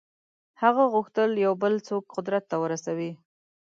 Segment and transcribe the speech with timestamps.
[0.61, 3.11] هغه غوښتل یو بل څوک قدرت ته ورسوي.